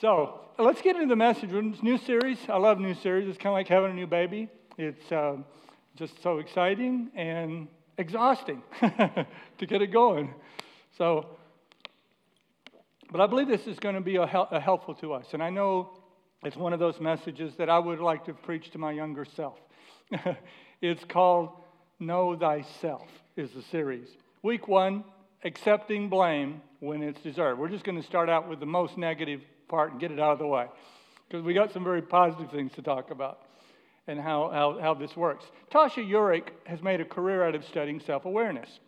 [0.00, 1.48] So let's get into the message.
[1.54, 2.36] It's new series.
[2.50, 3.28] I love new series.
[3.28, 4.50] It's kind of like having a new baby.
[4.76, 5.36] It's uh,
[5.94, 10.34] just so exciting and exhausting to get it going.
[10.98, 11.38] So,
[13.10, 15.28] but I believe this is going to be a, hel- a helpful to us.
[15.32, 15.92] And I know
[16.44, 19.58] it's one of those messages that I would like to preach to my younger self.
[20.82, 21.52] it's called
[22.00, 24.08] Know Thyself, is the series.
[24.42, 25.04] Week one,
[25.42, 27.58] accepting blame when it's deserved.
[27.58, 30.32] We're just going to start out with the most negative part and get it out
[30.32, 30.66] of the way
[31.28, 33.42] because we got some very positive things to talk about
[34.06, 35.44] and how, how, how this works.
[35.72, 38.78] Tasha Eurich has made a career out of studying self awareness.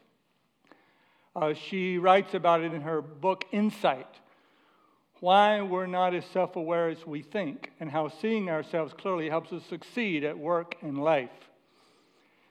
[1.34, 4.08] Uh, she writes about it in her book, Insight
[5.20, 9.52] Why We're Not as Self Aware as We Think, and how seeing ourselves clearly helps
[9.52, 11.30] us succeed at work and life.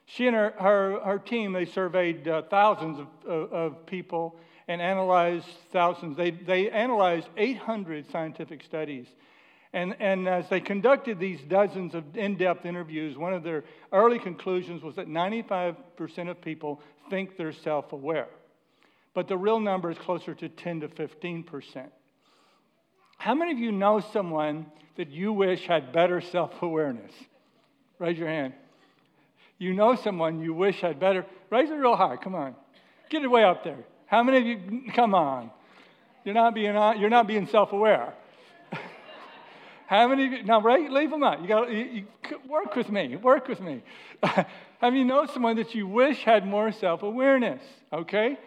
[0.06, 4.36] She and her, her, her team, they surveyed uh, thousands of, of, of, people
[4.68, 6.16] and analyzed thousands.
[6.16, 9.06] They, they analyzed 800 scientific studies.
[9.72, 14.18] And, and as they conducted these dozens of in depth interviews, one of their early
[14.18, 15.76] conclusions was that 95%
[16.30, 18.28] of people think they're self aware.
[19.14, 21.88] But the real number is closer to 10 to 15%.
[23.18, 27.12] How many of you know someone that you wish had better self awareness?
[27.98, 28.54] Raise your hand.
[29.58, 31.26] You know someone you wish had better.
[31.50, 32.16] Raise it real high.
[32.16, 32.54] Come on.
[33.10, 33.84] Get it way up there.
[34.08, 35.50] How many of you, come on.
[36.24, 38.12] You're not being, you're not being self aware.
[39.86, 41.40] How many of you, now right, leave them out.
[41.40, 42.04] You got you,
[42.46, 43.82] work with me, work with me.
[44.22, 47.62] Have you know someone that you wish had more self awareness?
[47.92, 48.38] Okay?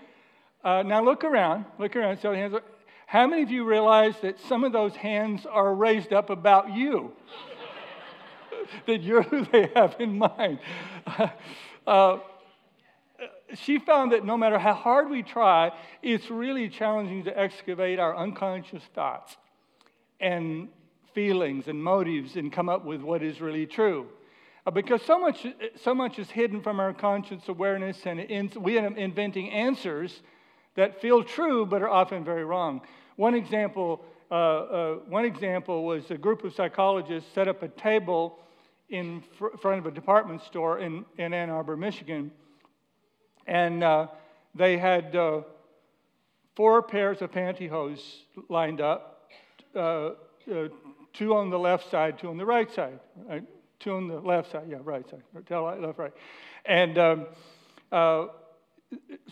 [0.63, 2.19] Uh, now look around, look around.
[2.21, 2.55] So hands.
[3.07, 7.11] How many of you realize that some of those hands are raised up about you?
[8.85, 10.59] that you're who they have in mind.
[11.85, 12.19] Uh,
[13.55, 15.71] she found that no matter how hard we try,
[16.01, 19.37] it's really challenging to excavate our unconscious thoughts
[20.19, 20.69] and
[21.13, 24.07] feelings and motives and come up with what is really true.
[24.65, 28.87] Uh, because so much, so much is hidden from our conscious awareness, and we end
[28.87, 30.21] up inventing answers
[30.75, 32.81] that feel true but are often very wrong.
[33.15, 38.39] One example, uh, uh, one example was a group of psychologists set up a table
[38.89, 42.31] in fr- front of a department store in, in Ann Arbor, Michigan.
[43.47, 44.07] And uh,
[44.55, 45.41] they had uh,
[46.55, 48.01] four pairs of pantyhose
[48.49, 49.29] lined up,
[49.75, 50.67] uh, uh,
[51.13, 52.99] two on the left side, two on the right side.
[53.27, 53.43] Right?
[53.79, 56.13] Two on the left side, yeah, right side, Tell left, right.
[56.65, 57.25] And um,
[57.91, 58.27] uh,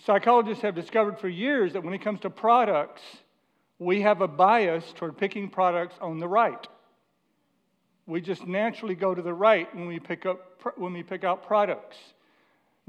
[0.03, 3.03] psychologists have discovered for years that when it comes to products,
[3.78, 6.68] we have a bias toward picking products on the right
[8.09, 11.46] we just naturally go to the right when we pick up when we pick out
[11.46, 11.97] products.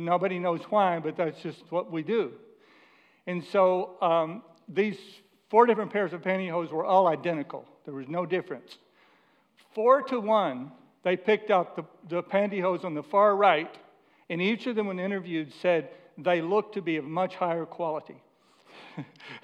[0.04, 2.32] Nobody knows why, but that's just what we do.
[3.26, 4.98] And so um, these
[5.48, 7.64] four different pairs of pantyhose were all identical.
[7.84, 8.78] There was no difference.
[9.74, 10.72] Four to one,
[11.02, 13.72] they picked out the, the pantyhose on the far right,
[14.28, 18.16] and each of them, when interviewed, said they looked to be of much higher quality.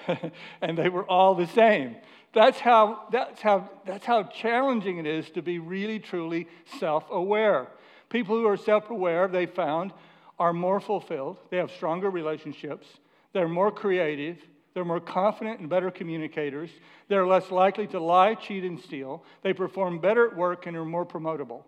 [0.60, 1.96] and they were all the same.
[2.32, 7.68] That's how, that's, how, that's how challenging it is to be really, truly self aware.
[8.10, 9.92] People who are self aware, they found,
[10.38, 12.86] are more fulfilled, they have stronger relationships,
[13.32, 14.38] they're more creative,
[14.74, 16.70] they're more confident and better communicators,
[17.08, 20.84] they're less likely to lie, cheat, and steal, they perform better at work and are
[20.84, 21.62] more promotable.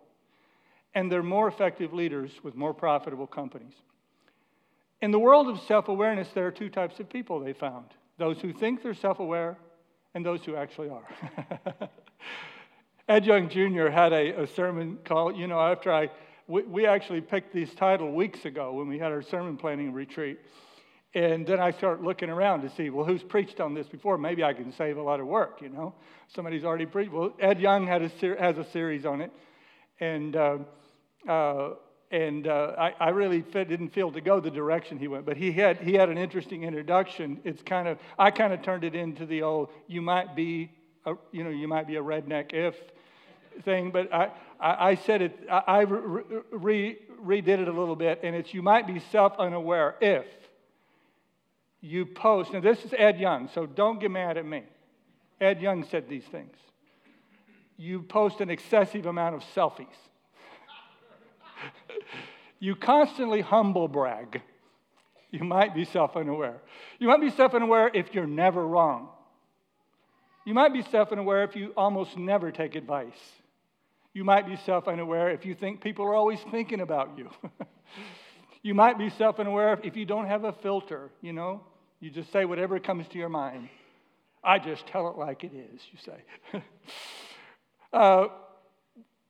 [0.95, 3.75] And they're more effective leaders with more profitable companies.
[5.01, 7.87] In the world of self awareness, there are two types of people they found
[8.19, 9.57] those who think they're self aware
[10.15, 11.89] and those who actually are.
[13.09, 13.89] Ed Young Jr.
[13.89, 16.11] had a, a, sermon called, you know, after I,
[16.49, 20.41] we, we, actually picked this title weeks ago when we had our sermon planning retreat.
[21.15, 24.19] And then I start looking around to see, well, who's preached on this before?
[24.19, 25.95] Maybe I can save a lot of work, you know?
[26.29, 27.13] Somebody's already preached.
[27.13, 29.31] Well, Ed Young had a ser- has a series on it.
[30.01, 30.59] And, uh,
[31.27, 31.71] uh,
[32.11, 35.37] and uh, I, I, really fit, didn't feel to go the direction he went, but
[35.37, 37.41] he had, he had an interesting introduction.
[37.45, 40.71] It's kind of, I kind of turned it into the old, you might be,
[41.05, 42.75] a, you know, you might be a redneck if
[43.65, 47.97] thing, but I, I, I said it, I, I re, re, redid it a little
[47.97, 50.27] bit, and it's you might be self unaware if
[51.81, 54.65] you post, now this is Ed Young, so don't get mad at me.
[55.41, 56.57] Ed Young said these things.
[57.77, 59.87] You post an excessive amount of selfies
[62.59, 64.43] you constantly humble brag.
[65.31, 66.61] You might be self unaware.
[66.99, 69.11] You might be self unaware if you're never wrong.
[70.45, 73.13] You might be self unaware if you almost never take advice.
[74.15, 77.31] You might be self unaware if you think people are always thinking about you.
[78.63, 81.63] you might be self unaware if you don't have a filter, you know,
[82.01, 83.69] you just say whatever comes to your mind.
[84.43, 86.63] I just tell it like it is, you say.
[87.93, 88.29] uh,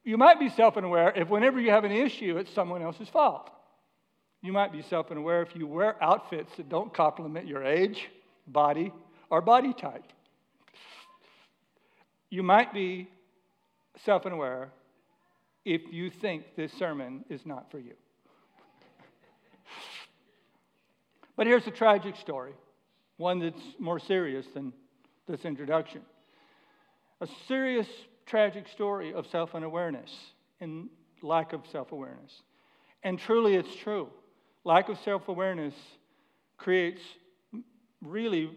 [0.04, 3.50] you might be self aware if whenever you have an issue, it's someone else's fault.
[4.42, 8.08] You might be self aware if you wear outfits that don't complement your age,
[8.46, 8.92] body,
[9.30, 10.04] or body type.
[12.30, 13.08] You might be
[14.04, 14.70] self aware
[15.64, 17.94] if you think this sermon is not for you.
[21.36, 22.52] but here's a tragic story,
[23.16, 24.72] one that's more serious than
[25.28, 26.00] this introduction.
[27.20, 27.86] A serious,
[28.26, 30.10] tragic story of self unawareness
[30.60, 30.88] and
[31.22, 32.42] lack of self awareness.
[33.02, 34.08] And truly, it's true.
[34.64, 35.74] Lack of self awareness
[36.56, 37.02] creates
[38.02, 38.50] really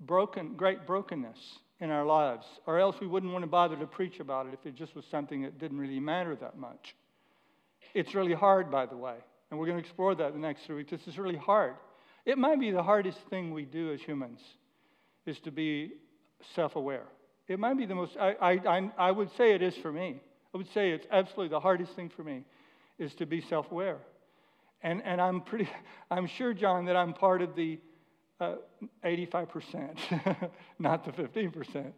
[0.00, 1.38] broken, great brokenness
[1.80, 4.66] in our lives, or else we wouldn't want to bother to preach about it if
[4.66, 6.96] it just was something that didn't really matter that much.
[7.94, 9.16] It's really hard, by the way,
[9.50, 10.90] and we're going to explore that the next three weeks.
[10.90, 11.74] This is really hard.
[12.24, 14.40] It might be the hardest thing we do as humans,
[15.24, 15.92] is to be
[16.54, 17.06] self aware.
[17.46, 20.20] It might be the most, I, I, I would say it is for me.
[20.52, 22.44] I would say it's absolutely the hardest thing for me
[22.98, 23.98] is to be self aware.
[24.82, 25.68] And, and I'm pretty,
[26.10, 27.78] I'm sure, John, that I'm part of the
[28.40, 28.56] uh,
[29.04, 31.92] 85%, not the 15%.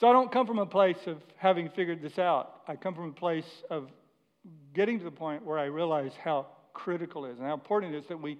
[0.00, 2.62] So I don't come from a place of having figured this out.
[2.66, 3.88] I come from a place of
[4.74, 7.98] getting to the point where I realize how critical it is and how important it
[7.98, 8.38] is that we,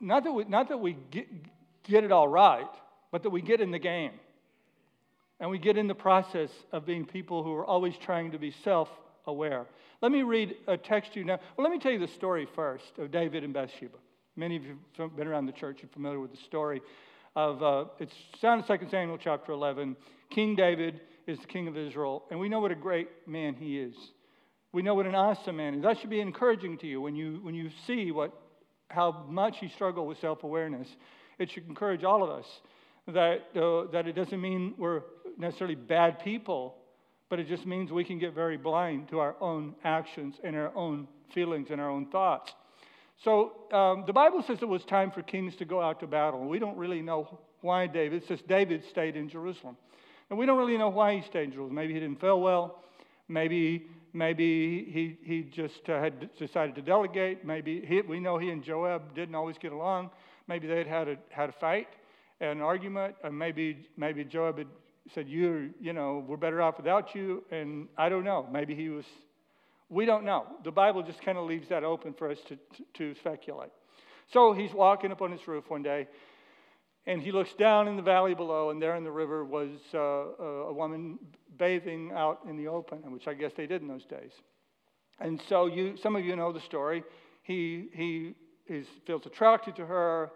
[0.00, 1.28] not that we, not that we get,
[1.84, 2.66] get it all right,
[3.10, 4.12] but that we get in the game.
[5.38, 8.52] And we get in the process of being people who are always trying to be
[8.64, 8.88] self
[9.26, 9.66] aware.
[10.00, 11.38] Let me read a text to you now.
[11.56, 13.98] Well, let me tell you the story first of David and Bathsheba.
[14.34, 16.80] Many of you have been around the church, you're familiar with the story
[17.36, 19.94] of, uh, it's found in 2 Samuel chapter 11.
[20.30, 23.78] King David is the king of Israel, and we know what a great man he
[23.78, 23.94] is.
[24.72, 25.82] We know what an awesome man is.
[25.82, 28.32] That should be encouraging to you when you, when you see what,
[28.88, 30.88] how much he struggled with self awareness.
[31.38, 32.46] It should encourage all of us
[33.08, 35.02] that, uh, that it doesn't mean we're
[35.36, 36.76] necessarily bad people,
[37.28, 40.74] but it just means we can get very blind to our own actions and our
[40.74, 42.50] own feelings and our own thoughts.
[43.24, 46.40] So um, the Bible says it was time for kings to go out to battle.
[46.40, 48.22] We don't really know why David.
[48.22, 49.76] It says David stayed in Jerusalem.
[50.28, 51.74] And we don't really know why he stayed in Jerusalem.
[51.74, 52.82] Maybe he didn't feel well.
[53.28, 57.44] Maybe, maybe he, he just uh, had decided to delegate.
[57.44, 60.10] Maybe he, we know he and Joab didn't always get along.
[60.48, 61.88] Maybe they had had a, had a fight,
[62.40, 63.14] an argument.
[63.22, 64.66] Or maybe, maybe Joab had
[65.14, 67.44] said, you, you know, we're better off without you.
[67.50, 68.48] And I don't know.
[68.50, 69.04] Maybe he was
[69.92, 70.46] we don't know.
[70.64, 73.70] The Bible just kind of leaves that open for us to, to, to speculate.
[74.32, 76.08] So he's walking up on his roof one day,
[77.06, 79.98] and he looks down in the valley below, and there in the river was uh,
[79.98, 81.18] a woman
[81.58, 84.32] bathing out in the open, which I guess they did in those days.
[85.20, 87.04] And so you, some of you know the story.
[87.42, 88.34] He, he
[88.66, 90.30] is, feels attracted to her.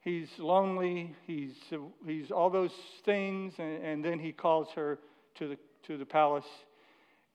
[0.00, 1.14] He's lonely.
[1.26, 1.54] He's,
[2.04, 2.72] he's all those
[3.04, 3.54] things.
[3.58, 4.98] And, and then he calls her
[5.36, 6.46] to the, to the palace.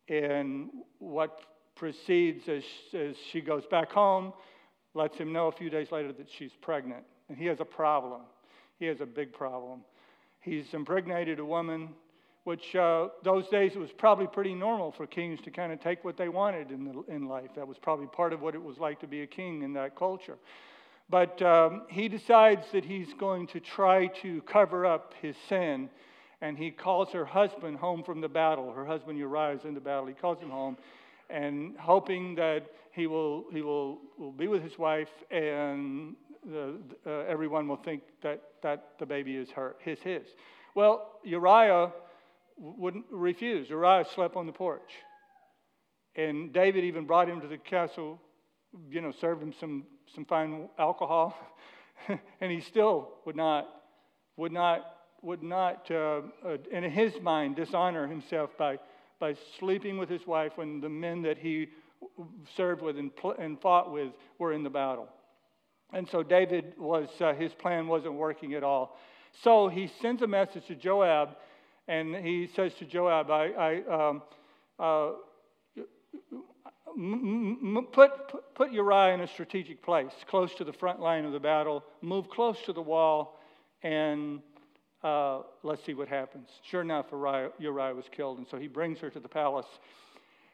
[0.09, 0.69] And
[0.99, 1.39] what
[1.75, 2.63] proceeds as,
[2.93, 4.33] as she goes back home,
[4.93, 7.03] lets him know a few days later that she's pregnant.
[7.29, 8.21] And he has a problem.
[8.79, 9.81] He has a big problem.
[10.41, 11.89] He's impregnated a woman,
[12.43, 16.03] which uh, those days it was probably pretty normal for kings to kind of take
[16.03, 17.49] what they wanted in, the, in life.
[17.55, 19.95] That was probably part of what it was like to be a king in that
[19.95, 20.37] culture.
[21.09, 25.89] But um, he decides that he's going to try to cover up his sin.
[26.41, 28.73] And he calls her husband home from the battle.
[28.73, 30.07] Her husband Uriah is in the battle.
[30.07, 30.77] He calls him home
[31.31, 37.09] and hoping that he will, he will, will be with his wife and the, uh,
[37.27, 40.23] everyone will think that, that the baby is her, his, his.
[40.75, 41.91] Well, Uriah
[42.57, 43.69] wouldn't refuse.
[43.69, 44.91] Uriah slept on the porch.
[46.15, 48.19] And David even brought him to the castle,
[48.89, 51.37] you know, served him some, some fine alcohol.
[52.41, 53.67] and he still would not,
[54.37, 54.81] would not,
[55.21, 58.79] would not uh, uh, in his mind, dishonor himself by
[59.21, 61.69] by sleeping with his wife when the men that he
[62.57, 65.07] served with and, and fought with were in the battle.
[65.93, 68.97] And so David was, uh, his plan wasn't working at all.
[69.43, 71.37] So he sends a message to Joab,
[71.87, 74.21] and he says to Joab, I, I um,
[74.79, 75.11] uh,
[77.91, 78.11] put,
[78.55, 82.29] put Uriah in a strategic place, close to the front line of the battle, move
[82.29, 83.39] close to the wall,
[83.83, 84.41] and
[85.03, 86.47] uh, let's see what happens.
[86.63, 89.67] Sure enough, Uriah, was killed, and so he brings her to the palace,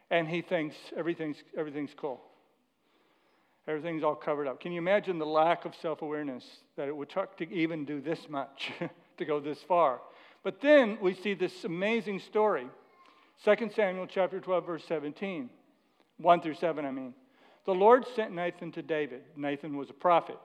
[0.10, 2.22] and he thinks everything's, everything's cool.
[3.68, 4.62] Everything's all covered up.
[4.62, 6.46] Can you imagine the lack of self awareness
[6.78, 8.72] that it would take to even do this much,
[9.18, 10.00] to go this far?
[10.44, 12.68] But then we see this amazing story
[13.44, 15.50] 2 Samuel chapter 12, verse 17.
[16.18, 17.14] 1 through 7, I mean.
[17.66, 19.22] The Lord sent Nathan to David.
[19.36, 20.38] Nathan was a prophet.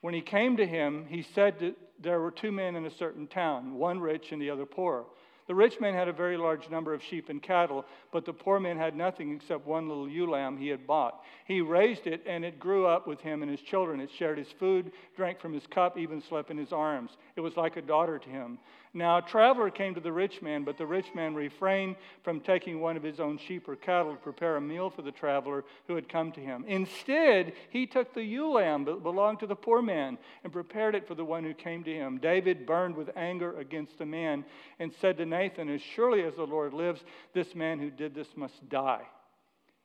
[0.00, 3.26] When he came to him, he said to, there were two men in a certain
[3.26, 5.06] town, one rich and the other poor.
[5.46, 8.58] The rich man had a very large number of sheep and cattle, but the poor
[8.58, 11.22] man had nothing except one little ewe lamb he had bought.
[11.46, 14.00] He raised it, and it grew up with him and his children.
[14.00, 17.12] It shared his food, drank from his cup, even slept in his arms.
[17.36, 18.58] It was like a daughter to him.
[18.96, 22.80] Now a traveler came to the rich man, but the rich man refrained from taking
[22.80, 25.96] one of his own sheep or cattle to prepare a meal for the traveler who
[25.96, 26.64] had come to him.
[26.66, 31.06] Instead, he took the ewe lamb that belonged to the poor man and prepared it
[31.06, 32.16] for the one who came to him.
[32.16, 34.46] David burned with anger against the man
[34.78, 38.34] and said to Nathan, As surely as the Lord lives, this man who did this
[38.34, 39.04] must die.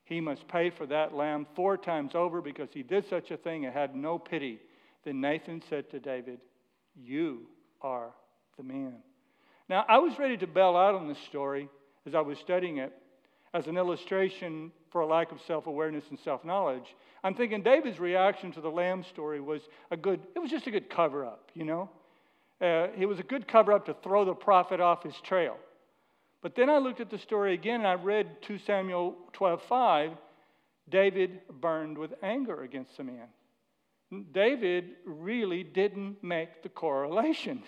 [0.06, 3.66] He must pay for that lamb four times over because he did such a thing
[3.66, 4.62] and had no pity.
[5.04, 6.40] Then Nathan said to David,
[6.96, 7.48] You
[7.82, 8.14] are
[8.62, 8.96] the man.
[9.70, 11.70] Now, I was ready to bail out on this story
[12.06, 12.94] as I was studying it
[13.54, 16.96] as an illustration for a lack of self awareness and self knowledge.
[17.24, 20.72] I'm thinking David's reaction to the lamb story was a good, it was just a
[20.72, 21.90] good cover up, you know?
[22.62, 25.58] Uh, it was a good cover up to throw the prophet off his trail.
[26.42, 30.12] But then I looked at the story again and I read 2 Samuel 12 5.
[30.90, 33.28] David burned with anger against the man.
[34.34, 37.64] David really didn't make the correlation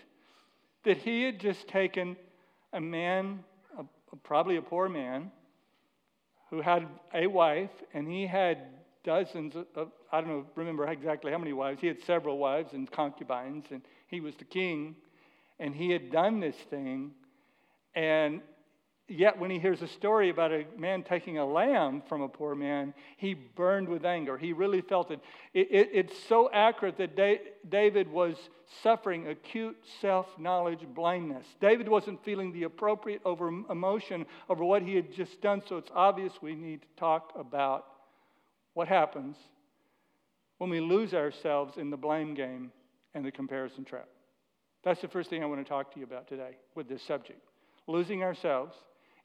[0.84, 2.16] that he had just taken
[2.74, 3.44] a man,
[3.78, 3.84] a,
[4.18, 5.32] probably a poor man,
[6.50, 8.60] who had a wife, and he had
[9.04, 11.82] dozens of, I don't know, remember exactly how many wives.
[11.82, 14.96] He had several wives and concubines, and he was the king,
[15.60, 17.12] and he had done this thing,
[17.96, 18.42] and
[19.16, 22.56] Yet, when he hears a story about a man taking a lamb from a poor
[22.56, 24.40] man, he burned with anger.
[24.40, 25.20] He really felt it.
[25.54, 27.16] it, it it's so accurate that
[27.70, 28.36] David was
[28.82, 31.46] suffering acute self knowledge blindness.
[31.62, 35.92] David wasn't feeling the appropriate over emotion over what he had just done, so it's
[35.94, 37.86] obvious we need to talk about
[38.74, 39.38] what happens
[40.58, 42.72] when we lose ourselves in the blame game
[43.14, 44.08] and the comparison trap.
[44.84, 47.40] That's the first thing I want to talk to you about today with this subject
[47.86, 48.74] losing ourselves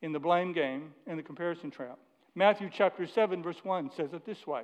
[0.03, 1.99] in the blame game and the comparison trap.
[2.35, 4.63] Matthew chapter 7, verse 1 says it this way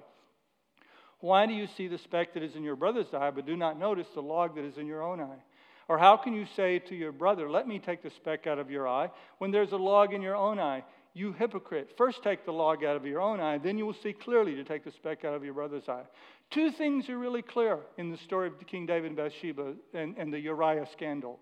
[1.21, 3.79] Why do you see the speck that is in your brother's eye, but do not
[3.79, 5.43] notice the log that is in your own eye?
[5.89, 8.71] Or how can you say to your brother, Let me take the speck out of
[8.71, 10.85] your eye, when there's a log in your own eye?
[11.17, 14.13] You hypocrite, first take the log out of your own eye, then you will see
[14.13, 16.03] clearly to take the speck out of your brother's eye.
[16.51, 20.33] Two things are really clear in the story of King David and Bathsheba and, and
[20.33, 21.39] the Uriah scandal.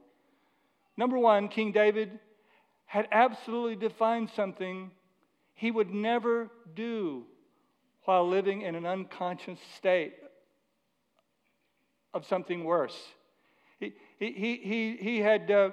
[0.99, 2.19] Number one, King David
[2.93, 4.91] had absolutely defined something
[5.55, 7.25] he would never do
[8.05, 10.13] while living in an unconscious state
[12.13, 12.95] of something worse.
[13.81, 15.71] He, he, he, he, had, uh,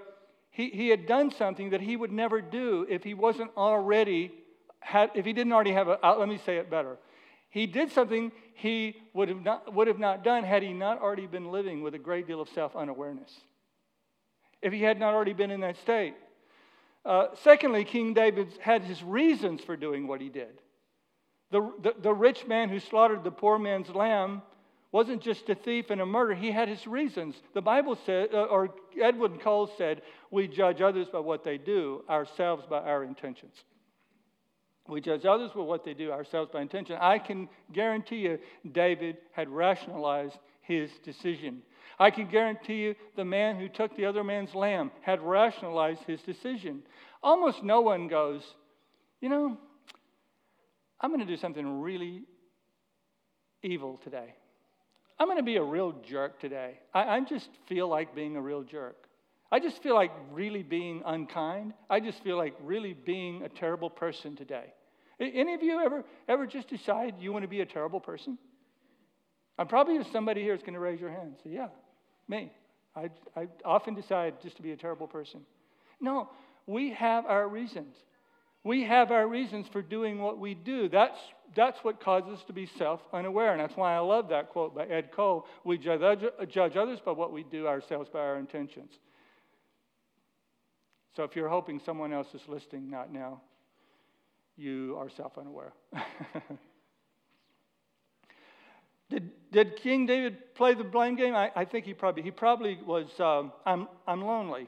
[0.50, 4.32] he, he had done something that he would never do if he wasn't already,
[4.80, 6.98] had, if he didn't already have a, uh, let me say it better.
[7.50, 11.28] He did something he would have, not, would have not done had he not already
[11.28, 13.42] been living with a great deal of self unawareness.
[14.62, 16.16] If he had not already been in that state.
[17.06, 20.62] Uh, secondly, King David had his reasons for doing what he did.
[21.52, 24.44] The, the, the, rich man who slaughtered the poor man's lamb
[24.92, 27.36] wasn't just a thief and a murderer, he had his reasons.
[27.54, 28.70] The Bible said, uh, or
[29.02, 30.02] Edwin Cole said,
[30.32, 33.54] we judge others by what they do, ourselves by our intentions.
[34.88, 36.98] We judge others by what they do, ourselves by intention.
[37.00, 38.40] I can guarantee you,
[38.72, 41.62] David had rationalized his decision.
[42.00, 46.22] I can guarantee you the man who took the other man's lamb had rationalized his
[46.22, 46.82] decision.
[47.22, 48.42] Almost no one goes,
[49.20, 49.58] you know,
[51.02, 52.24] I'm going to do something really
[53.62, 54.34] evil today.
[55.20, 56.80] I'm going to be a real jerk today.
[56.94, 58.96] I, I, just feel like being a real jerk.
[59.52, 61.74] I just feel like really being unkind.
[61.90, 64.74] I just feel like really being a terrible person today.
[65.20, 68.38] Any of you ever, ever just decide you want to be a terrible person?
[69.58, 71.36] I'm probably somebody here is going to raise your hand.
[71.44, 71.68] Say, yeah,
[72.30, 72.52] me.
[72.96, 75.42] I, I often decide just to be a terrible person.
[76.00, 76.30] No,
[76.68, 77.96] we have our reasons.
[78.64, 80.90] We have our reasons for doing what we do.
[80.90, 81.18] That's,
[81.56, 83.54] that's what causes us to be self unaware.
[83.54, 85.46] And that's why I love that quote by Ed Cole.
[85.64, 88.92] We judge, judge others by what we do, ourselves by our intentions.
[91.16, 93.42] So if you're hoping someone else is listening, not now,
[94.58, 95.74] you are self unaware.
[99.10, 101.36] Did, did King David play the blame game?
[101.36, 103.08] I, I think he probably he probably was.
[103.20, 104.68] Um, I'm I'm lonely.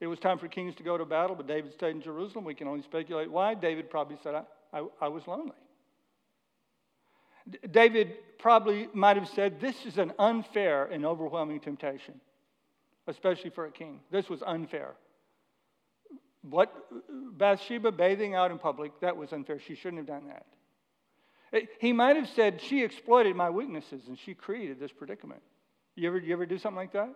[0.00, 2.44] It was time for kings to go to battle, but David stayed in Jerusalem.
[2.44, 3.54] We can only speculate why.
[3.54, 5.52] David probably said, "I, I, I was lonely."
[7.70, 12.20] David probably might have said, "This is an unfair and overwhelming temptation,
[13.06, 14.00] especially for a king.
[14.10, 14.94] This was unfair."
[16.42, 16.74] What
[17.38, 19.60] Bathsheba bathing out in public, that was unfair.
[19.60, 20.44] She shouldn't have done that.
[21.78, 25.42] He might have said, She exploited my weaknesses and she created this predicament.
[25.94, 27.10] You ever, you ever do something like that?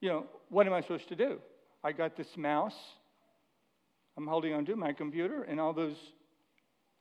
[0.00, 1.38] you know, what am I supposed to do?
[1.82, 2.76] I got this mouse.
[4.16, 5.96] I'm holding onto my computer, and all those,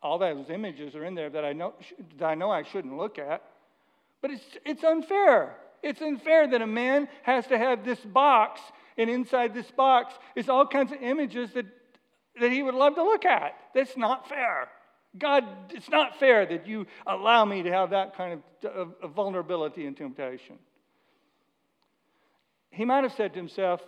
[0.01, 1.73] all those images are in there that I know
[2.17, 3.41] that I know I shouldn't look at.
[4.21, 5.55] But it's it's unfair.
[5.81, 8.59] It's unfair that a man has to have this box,
[8.97, 11.65] and inside this box is all kinds of images that
[12.39, 13.55] that he would love to look at.
[13.73, 14.67] That's not fair.
[15.17, 19.11] God, it's not fair that you allow me to have that kind of, of, of
[19.11, 20.57] vulnerability and temptation.
[22.69, 23.81] He might have said to himself,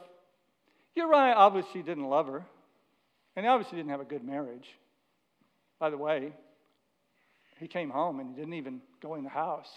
[0.95, 2.45] Uriah obviously didn't love her,
[3.35, 4.67] and he obviously didn't have a good marriage.
[5.79, 6.33] By the way,
[7.59, 9.69] he came home and he didn't even go in the house.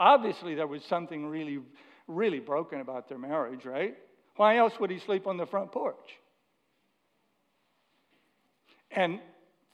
[0.00, 1.58] Obviously, there was something really,
[2.06, 3.96] really broken about their marriage, right?
[4.36, 5.96] Why else would he sleep on the front porch?
[8.90, 9.20] And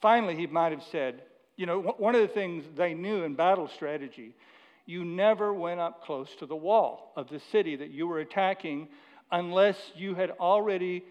[0.05, 1.23] finally, he might have said,
[1.57, 4.37] you know, one of the things they knew in battle strategy,
[4.85, 8.87] you never went up close to the wall of the city that you were attacking
[9.33, 11.03] unless you had already,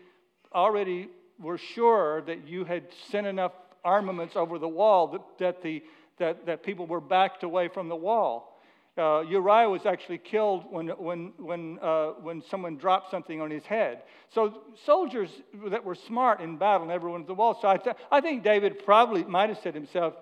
[0.54, 1.10] already
[1.40, 5.82] were sure that you had sent enough armaments over the wall that, that, the,
[6.20, 8.53] that, that people were backed away from the wall.
[8.96, 13.64] Uh, Uriah was actually killed when, when, when, uh, when someone dropped something on his
[13.66, 14.04] head.
[14.36, 15.30] So soldiers
[15.68, 17.58] that were smart in battle never went to the wall.
[17.60, 20.14] So I, th- I think David probably might have said to himself,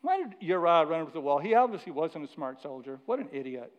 [0.00, 1.38] why did Uriah run over the wall?
[1.38, 2.98] He obviously wasn't a smart soldier.
[3.04, 3.70] What an idiot.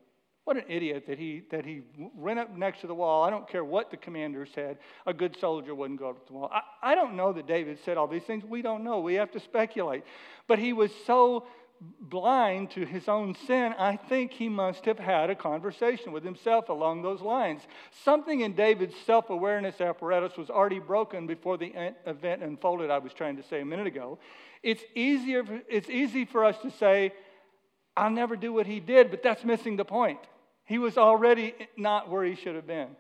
[0.44, 1.82] What an idiot that he, that he
[2.16, 3.24] ran up next to the wall.
[3.24, 4.78] I don't care what the commander said.
[5.08, 6.52] A good soldier wouldn't go up to the wall.
[6.54, 8.44] I, I don't know that David said all these things.
[8.44, 9.00] We don't know.
[9.00, 10.04] We have to speculate.
[10.48, 11.48] But he was so
[11.82, 16.70] blind to his own sin, I think he must have had a conversation with himself
[16.70, 17.62] along those lines.
[18.04, 21.74] Something in David's self awareness apparatus was already broken before the
[22.06, 24.20] event unfolded, I was trying to say a minute ago.
[24.62, 27.14] It's, easier, it's easy for us to say,
[27.98, 30.20] I'll never do what he did, but that's missing the point.
[30.66, 32.96] He was already not where he should have been.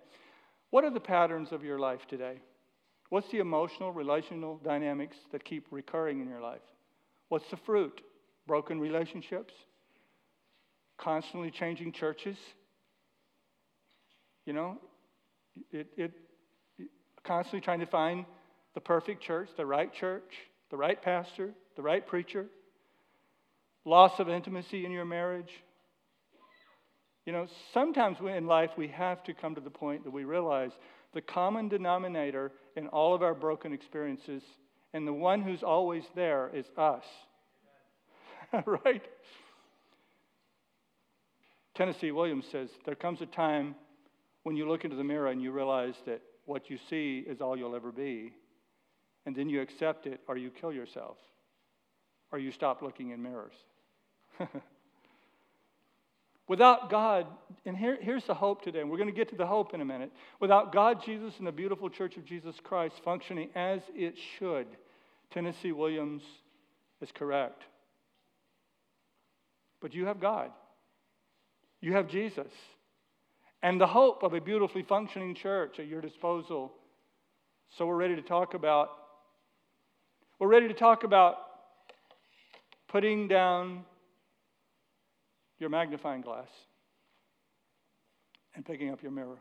[0.69, 2.41] What are the patterns of your life today?
[3.09, 6.61] What's the emotional, relational dynamics that keep recurring in your life?
[7.29, 8.01] What's the fruit?
[8.47, 9.53] Broken relationships,
[10.97, 12.37] constantly changing churches.
[14.45, 14.77] You know,
[15.71, 16.11] it, it,
[16.77, 16.89] it,
[17.23, 18.25] constantly trying to find
[18.73, 20.31] the perfect church, the right church,
[20.69, 22.47] the right pastor, the right preacher,
[23.85, 25.51] loss of intimacy in your marriage.
[27.25, 30.71] You know, sometimes in life we have to come to the point that we realize
[31.13, 34.43] the common denominator in all of our broken experiences
[34.93, 37.03] and the one who's always there is us.
[38.65, 39.03] right?
[41.75, 43.75] Tennessee Williams says there comes a time
[44.43, 47.57] when you look into the mirror and you realize that what you see is all
[47.57, 48.31] you'll ever be.
[49.25, 51.17] And then you accept it or you kill yourself
[52.31, 53.53] or you stop looking in mirrors.
[56.47, 57.25] Without God,
[57.65, 59.79] and here, here's the hope today, and we're going to get to the hope in
[59.79, 60.11] a minute.
[60.41, 64.67] Without God, Jesus, and the beautiful church of Jesus Christ functioning as it should,
[65.31, 66.21] Tennessee Williams
[67.01, 67.63] is correct.
[69.83, 70.49] But you have God,
[71.81, 72.47] you have Jesus,
[73.61, 76.71] and the hope of a beautifully functioning church at your disposal.
[77.77, 78.91] So we're ready to talk about.
[80.39, 81.35] We're ready to talk about
[82.87, 83.83] putting down
[85.59, 86.47] your magnifying glass
[88.55, 89.39] and picking up your mirror.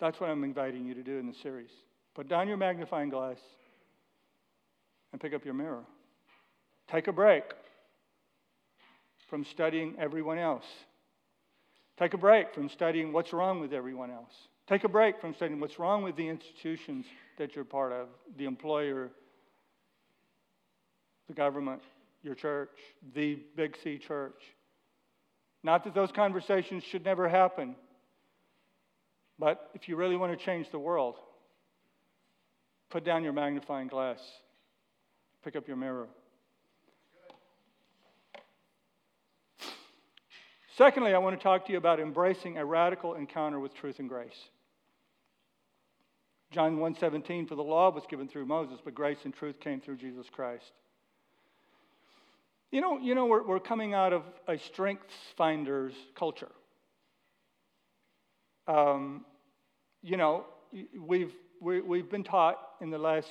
[0.00, 1.70] That's what I'm inviting you to do in the series.
[2.14, 3.36] Put down your magnifying glass
[5.12, 5.84] and pick up your mirror.
[6.90, 7.44] Take a break
[9.28, 10.64] from studying everyone else.
[11.98, 14.32] Take a break from studying what's wrong with everyone else.
[14.68, 17.06] Take a break from studying what's wrong with the institutions
[17.38, 19.10] that you're part of, the employer,
[21.28, 21.82] the government,
[22.22, 22.70] your church,
[23.14, 24.42] the Big C church.
[25.62, 27.76] Not that those conversations should never happen,
[29.38, 31.16] but if you really want to change the world,
[32.90, 34.18] put down your magnifying glass,
[35.44, 36.08] pick up your mirror.
[40.76, 44.10] Secondly, I want to talk to you about embracing a radical encounter with truth and
[44.10, 44.36] grace.
[46.50, 49.96] John 1:17 for the law was given through Moses, but grace and truth came through
[49.96, 50.70] Jesus Christ.
[52.70, 56.52] You know, you know we're, we're coming out of a strengths finders culture.
[58.68, 59.24] Um,
[60.02, 60.44] you know,
[61.00, 63.30] we've, we, have we have been taught in the last,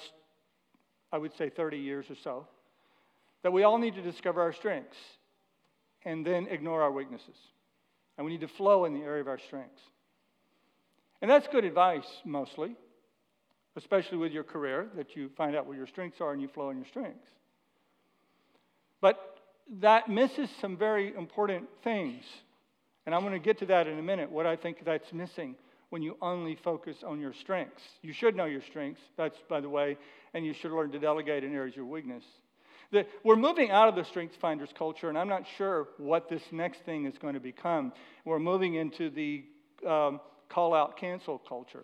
[1.11, 2.47] I would say, 30 years or so,
[3.43, 4.97] that we all need to discover our strengths
[6.05, 7.35] and then ignore our weaknesses.
[8.17, 9.81] And we need to flow in the area of our strengths.
[11.21, 12.75] And that's good advice, mostly,
[13.75, 16.69] especially with your career, that you find out what your strengths are and you flow
[16.69, 17.27] in your strengths.
[19.01, 19.19] But
[19.81, 22.23] that misses some very important things.
[23.05, 25.55] And I'm going to get to that in a minute, what I think that's missing
[25.89, 27.81] when you only focus on your strengths.
[28.01, 29.97] You should know your strengths, that's by the way,
[30.33, 32.23] and you should learn to delegate in areas of weakness.
[32.95, 36.41] The, we're moving out of the strengths finders culture, and I'm not sure what this
[36.53, 37.91] next thing is going to become.
[38.23, 39.43] We're moving into the
[39.85, 41.83] um, call out cancel culture,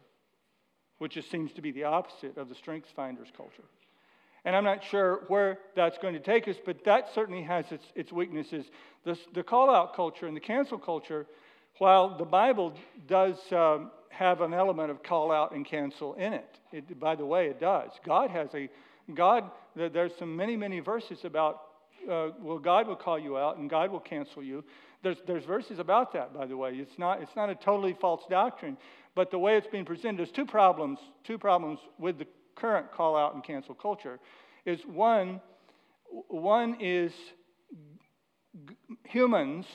[0.99, 3.65] which just seems to be the opposite of the strengths finders culture.
[4.45, 7.83] And I'm not sure where that's going to take us, but that certainly has its,
[7.93, 8.67] its weaknesses.
[9.03, 11.27] The, the call out culture and the cancel culture,
[11.79, 12.73] while the Bible
[13.09, 17.25] does um, have an element of call out and cancel in it, it, by the
[17.25, 17.91] way, it does.
[18.05, 18.69] God has a,
[19.15, 21.61] God, there's some many, many verses about,
[22.09, 24.63] uh, well, God will call you out and God will cancel you.
[25.03, 26.71] There's, there's verses about that, by the way.
[26.73, 28.77] It's not, it's not a totally false doctrine,
[29.15, 33.15] but the way it's being presented, there's two problems, two problems with the current call
[33.17, 34.19] out and cancel culture
[34.65, 35.41] is one,
[36.27, 37.11] one is
[38.67, 39.65] g- humans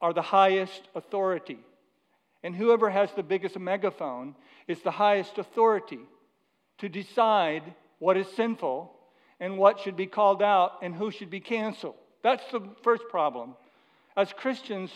[0.00, 1.58] are the highest authority.
[2.44, 4.36] And whoever has the biggest megaphone
[4.68, 5.98] is the highest authority
[6.78, 8.94] to decide what is sinful
[9.40, 11.94] and what should be called out and who should be canceled.
[12.22, 13.54] That's the first problem.
[14.16, 14.90] As Christians,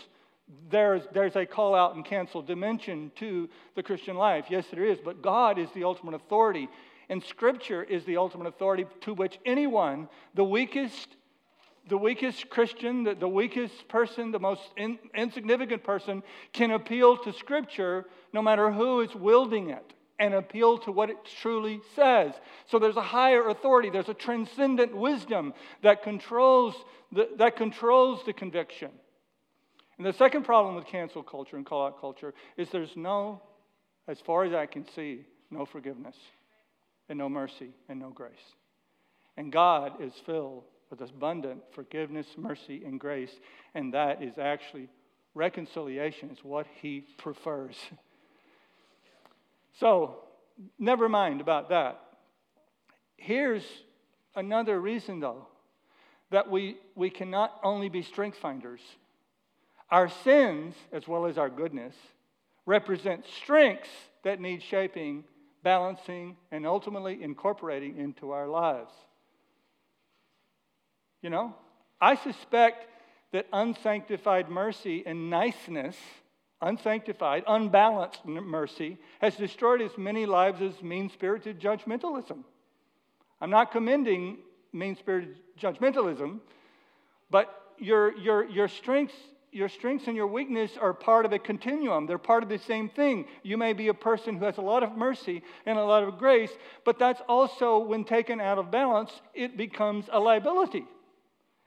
[0.71, 4.47] there's, there's a call out and cancel dimension to the Christian life.
[4.49, 6.69] Yes, there is, but God is the ultimate authority.
[7.09, 11.09] And Scripture is the ultimate authority to which anyone, the weakest,
[11.89, 17.33] the weakest Christian, the, the weakest person, the most in, insignificant person, can appeal to
[17.33, 22.33] Scripture no matter who is wielding it and appeal to what it truly says.
[22.67, 26.75] So there's a higher authority, there's a transcendent wisdom that controls
[27.11, 28.91] the, that controls the conviction.
[29.99, 33.41] And the second problem with cancel culture and call out culture is there's no,
[34.09, 36.17] as far as I can see, no forgiveness
[37.09, 38.33] and no mercy and no grace.
[39.37, 43.33] And God is filled with abundant forgiveness, mercy, and grace,
[43.75, 44.89] and that is actually
[45.35, 47.77] reconciliation is what he prefers.
[49.79, 50.19] So,
[50.79, 52.01] never mind about that.
[53.17, 53.65] Here's
[54.35, 55.47] another reason, though,
[56.31, 58.81] that we, we cannot only be strength finders.
[59.91, 61.95] Our sins, as well as our goodness,
[62.67, 63.91] represent strengths
[64.25, 65.25] that need shaping
[65.63, 68.93] balancing, and ultimately incorporating into our lives.
[71.23, 71.55] You know,
[72.01, 72.87] I suspect
[73.33, 75.97] that unsanctified mercy and niceness,
[76.63, 82.45] unsanctified, unbalanced mercy, has destroyed as many lives as mean spirited judgmentalism.
[83.41, 84.39] I'm not commending
[84.73, 86.41] mean spirited judgmentalism,
[87.31, 89.15] but your, your, your strengths
[89.55, 92.07] your strengths and your weakness are part of a continuum.
[92.07, 93.27] They're part of the same thing.
[93.43, 96.19] You may be a person who has a lot of mercy and a lot of
[96.19, 96.51] grace,
[96.87, 100.87] but that's also, when taken out of balance, it becomes a liability.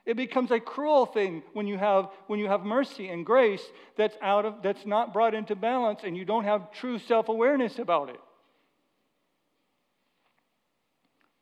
[0.05, 3.63] It becomes a cruel thing when you have, when you have mercy and grace
[3.97, 7.79] that's, out of, that's not brought into balance and you don't have true self awareness
[7.79, 8.19] about it.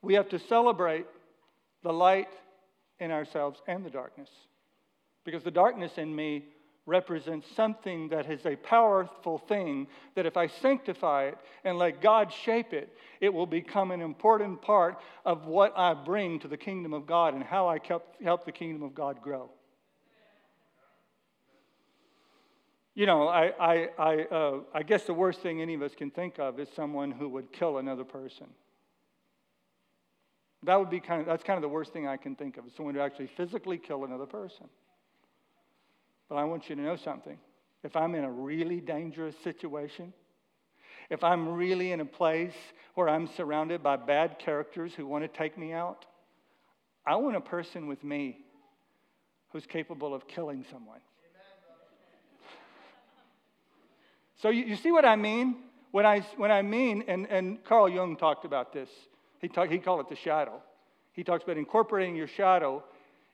[0.02, 1.06] We have to celebrate
[1.84, 2.30] the light
[3.00, 4.30] in ourselves and the darkness.
[5.26, 6.46] Because the darkness in me
[6.86, 12.32] represents something that is a powerful thing that if I sanctify it and let God
[12.32, 16.94] shape it, it will become an important part of what I bring to the kingdom
[16.94, 17.80] of God and how I
[18.22, 19.50] help the kingdom of God grow.
[22.96, 26.12] You know, I, I, I, uh, I guess the worst thing any of us can
[26.12, 28.48] think of is someone who would kill another person.
[30.64, 32.66] That would be kind of, that's kind of the worst thing I can think of,
[32.76, 34.68] someone who actually physically kill another person.
[36.34, 37.38] But I want you to know something.
[37.84, 40.14] If I'm in a really dangerous situation,
[41.12, 42.56] if I'm really in a place
[42.96, 46.08] where I'm surrounded by bad characters who want to take me out,
[47.06, 48.40] I want a person with me
[49.50, 51.02] who's capable of killing someone.
[54.42, 55.58] So you, you see what I mean?
[55.92, 58.90] When I, when I mean, and, and Carl Jung talked about this,
[59.40, 60.64] he, talk, he called it the shadow.
[61.12, 62.84] He talks about incorporating your shadow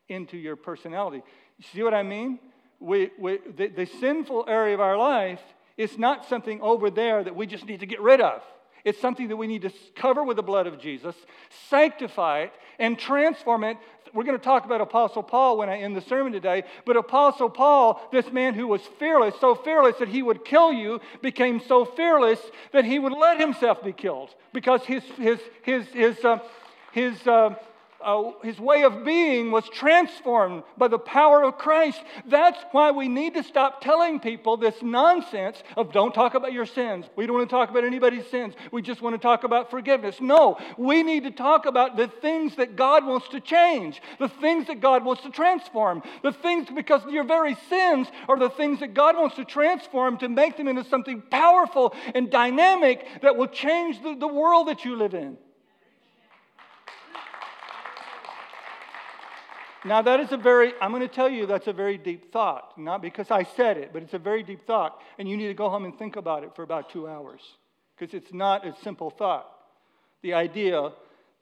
[0.10, 1.24] into your personality.
[1.58, 2.40] You see what I mean?
[2.80, 5.42] We, we, the, the sinful area of our life
[5.78, 8.42] is not something over there that we just need to get rid of.
[8.86, 11.16] It's something that we need to cover with the blood of Jesus,
[11.70, 13.78] sanctify it, and transform it.
[14.14, 16.64] We're going to talk about Apostle Paul when I end the sermon today.
[16.86, 21.02] But Apostle Paul, this man who was fearless, so fearless that he would kill you,
[21.22, 22.40] became so fearless
[22.72, 26.40] that he would let himself be killed because his, his, his, his, uh,
[26.92, 27.56] his uh,
[28.02, 32.02] uh, his way of being was transformed by the power of Christ.
[32.26, 36.66] That's why we need to stop telling people this nonsense of don't talk about your
[36.66, 37.06] sins.
[37.16, 38.54] We don't want to talk about anybody's sins.
[38.72, 40.22] We just want to talk about forgiveness.
[40.22, 44.68] No, we need to talk about the things that God wants to change, the things
[44.68, 48.94] that God wants to transform, the things because your very sins are the things that
[48.94, 54.02] God wants to transform to make them into something powerful and dynamic that will change
[54.02, 55.38] the, the world that you live in.
[59.86, 62.78] Now, that is a very, I'm going to tell you that's a very deep thought.
[62.78, 65.00] Not because I said it, but it's a very deep thought.
[65.18, 67.42] And you need to go home and think about it for about two hours
[67.98, 69.50] because it's not a simple thought.
[70.22, 70.92] The idea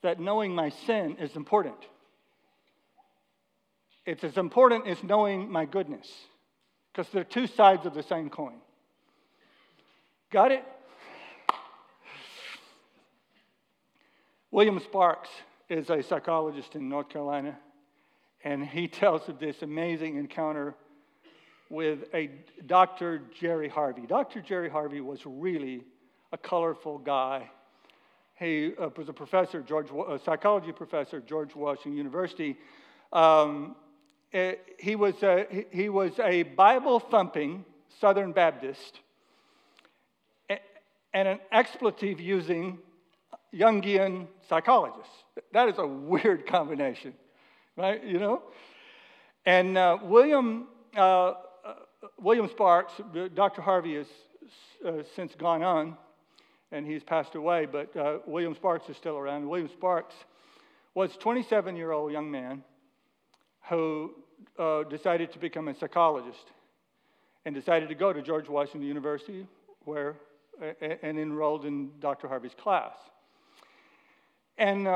[0.04, 1.78] that knowing my sin is important.
[4.06, 6.08] It's as important as knowing my goodness
[6.93, 8.56] because they're two sides of the same coin.
[10.32, 10.63] Got it?
[14.52, 15.30] William Sparks
[15.69, 17.58] is a psychologist in North Carolina
[18.47, 20.73] and he tells of this amazing encounter
[21.69, 22.29] with a
[22.65, 23.23] Dr.
[23.38, 24.03] Jerry Harvey.
[24.07, 24.39] Dr.
[24.39, 25.83] Jerry Harvey was really
[26.31, 27.49] a colorful guy.
[28.36, 32.55] He uh, was a professor, George, a psychology professor at George Washington University.
[33.12, 33.75] Um,
[34.31, 37.65] eh, he, was a, he was a Bible thumping
[37.99, 39.01] Southern Baptist
[40.49, 42.77] and an expletive using
[43.53, 45.10] Jungian psychologist.
[45.51, 47.13] That is a weird combination
[47.78, 48.04] right?
[48.04, 48.42] You know?
[49.46, 51.36] And uh, William, uh, uh
[52.20, 52.94] William Sparks,
[53.34, 53.62] Dr.
[53.62, 54.08] Harvey has
[54.86, 55.98] uh, since gone on
[56.72, 59.48] and he's passed away, but uh, William Sparks is still around.
[59.48, 60.16] William Sparks
[60.94, 62.63] was a 27 year old young man
[63.70, 64.13] who
[64.60, 66.52] uh, decided to become a psychologist
[67.46, 69.46] and decided to go to George Washington University
[69.86, 70.16] where,
[70.82, 72.28] and enrolled in Dr.
[72.28, 72.92] Harvey's class.
[74.58, 74.88] And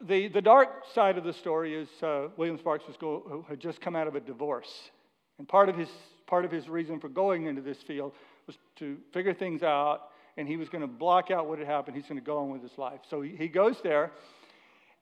[0.00, 3.80] the, the dark side of the story is uh, William Sparks was go, had just
[3.80, 4.90] come out of a divorce.
[5.38, 5.88] And part of, his,
[6.26, 8.12] part of his reason for going into this field
[8.46, 11.96] was to figure things out, and he was going to block out what had happened.
[11.96, 13.00] He's going to go on with his life.
[13.08, 14.12] So he, he goes there,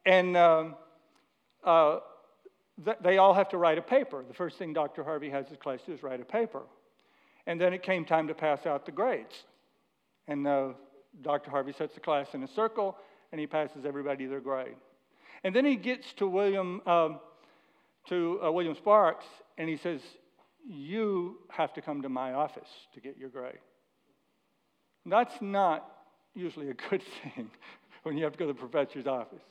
[0.07, 0.75] and um,
[1.63, 1.99] uh,
[2.85, 4.25] th- they all have to write a paper.
[4.27, 5.05] The first thing Dr.
[5.05, 6.63] Harvey has his class do is write a paper.
[7.47, 9.35] And then it came time to pass out the grades.
[10.27, 10.69] And uh,
[11.21, 11.51] Dr.
[11.51, 12.97] Harvey sets the class in a circle
[13.35, 14.77] and he passes everybody their grade.
[15.43, 17.19] And then he gets to William, um,
[18.09, 19.25] to uh, William Sparks,
[19.59, 20.01] and he says,
[20.65, 23.59] "You have to come to my office to get your grade."
[25.05, 25.85] That's not
[26.33, 27.03] usually a good
[27.35, 27.51] thing
[28.05, 29.43] when you have to go to the professor's office.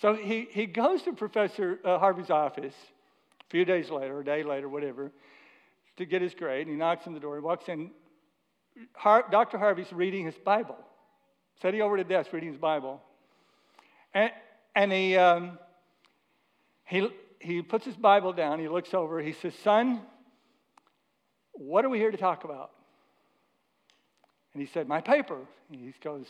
[0.00, 4.42] So he, he goes to Professor uh, Harvey's office a few days later, a day
[4.44, 5.12] later, whatever,
[5.98, 6.62] to get his grade.
[6.62, 7.36] And he knocks on the door.
[7.36, 7.90] He walks in.
[8.94, 9.58] Har- Dr.
[9.58, 10.78] Harvey's reading his Bible.
[11.60, 13.02] Sitting over at the desk reading his Bible.
[14.14, 14.30] And,
[14.74, 15.58] and he, um,
[16.84, 20.00] he, he puts his Bible down, he looks over, he says, Son,
[21.52, 22.70] what are we here to talk about?
[24.52, 25.38] And he said, My paper.
[25.70, 26.26] And he goes,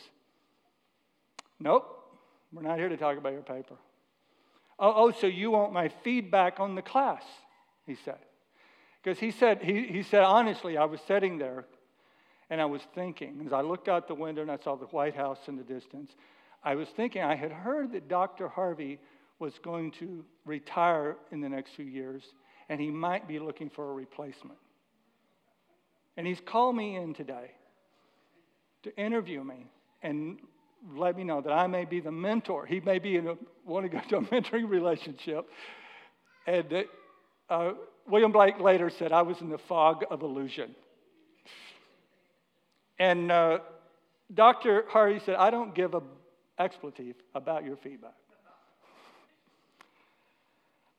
[1.59, 2.19] Nope,
[2.53, 3.77] we're not here to talk about your paper.
[4.79, 7.23] Oh, oh so you want my feedback on the class,
[7.87, 8.19] he said.
[9.03, 11.65] Because he said, he, he said, honestly, I was sitting there
[12.51, 15.15] and I was thinking, as I looked out the window and I saw the White
[15.15, 16.13] House in the distance,
[16.63, 18.49] I was thinking, I had heard that Dr.
[18.49, 18.99] Harvey
[19.39, 22.23] was going to retire in the next few years,
[22.69, 24.59] and he might be looking for a replacement.
[26.17, 27.53] And he's called me in today
[28.83, 29.67] to interview me
[30.03, 30.39] and
[30.95, 32.67] let me know that I may be the mentor.
[32.67, 35.47] He may be in a, want to go to a mentoring relationship.
[36.47, 36.87] And that,
[37.49, 37.73] uh,
[38.07, 40.75] William Blake later said, I was in the fog of illusion.
[42.99, 43.61] And uh,
[44.33, 44.85] Dr.
[44.89, 46.03] Harvey said, I don't give a
[46.61, 48.15] expletive about your feedback.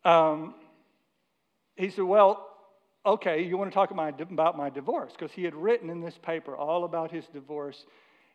[0.04, 0.56] Um,
[1.76, 2.50] he said, Well,
[3.06, 5.14] okay, you want to talk about my divorce?
[5.18, 7.86] Because he had written in this paper all about his divorce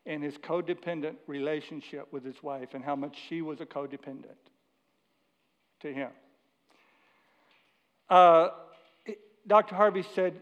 [0.07, 4.39] and his codependent relationship with his wife and how much she was a codependent
[5.81, 6.11] to him.
[8.09, 8.51] Uh,
[9.49, 9.75] Dr.
[9.75, 10.41] Harvey said,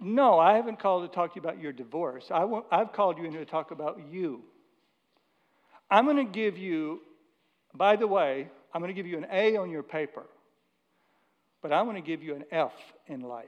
[0.00, 2.30] No, I haven't called to talk to you about your divorce.
[2.30, 4.42] I have called you in to talk about you
[5.90, 7.00] I'm going to give you,
[7.74, 10.24] by the way, I'm going to give you an A on your paper,
[11.62, 12.72] but I'm going to give you an F
[13.06, 13.46] in life.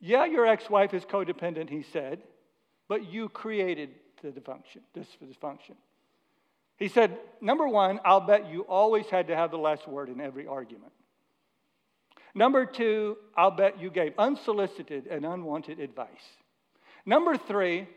[0.00, 2.20] Yeah, your ex wife is codependent, he said,
[2.88, 3.90] but you created
[4.22, 5.74] the dysfunction, this dysfunction.
[6.76, 10.20] He said, number one, I'll bet you always had to have the last word in
[10.20, 10.92] every argument.
[12.34, 16.08] Number two, I'll bet you gave unsolicited and unwanted advice.
[17.04, 17.88] Number three,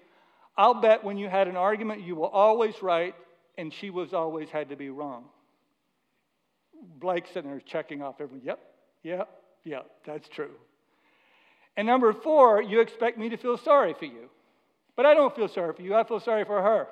[0.58, 3.16] I'll bet when you had an argument, you were always right,
[3.58, 5.26] and she was always had to be wrong.
[7.00, 8.48] Blake sitting there checking off everything.
[8.48, 8.60] Yep,
[9.04, 9.30] yep,
[9.64, 10.52] yep, that's true.
[11.78, 14.30] And number four, you expect me to feel sorry for you.
[14.96, 16.88] But I don't feel sorry for you, I feel sorry for her.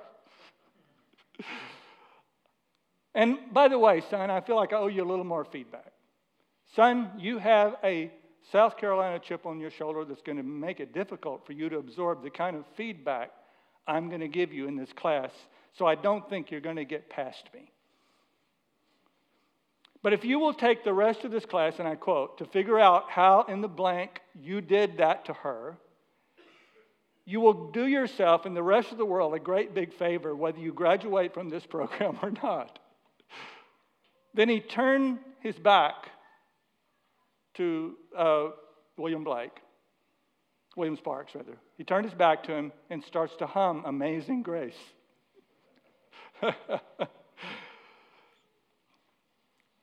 [3.15, 5.91] and by the way, son, I feel like I owe you a little more feedback.
[6.75, 8.11] Son, you have a
[8.51, 11.77] South Carolina chip on your shoulder that's going to make it difficult for you to
[11.77, 13.31] absorb the kind of feedback
[13.87, 15.31] I'm going to give you in this class,
[15.73, 17.71] so I don't think you're going to get past me.
[20.01, 22.79] But if you will take the rest of this class, and I quote, to figure
[22.79, 25.77] out how in the blank you did that to her,
[27.25, 30.57] you will do yourself and the rest of the world a great big favor whether
[30.57, 32.79] you graduate from this program or not.
[34.33, 36.09] Then he turned his back
[37.55, 38.47] to uh,
[38.97, 39.59] William Blake,
[40.79, 41.57] William Sparks, rather.
[41.77, 44.77] He turned his back to him and starts to hum Amazing Grace.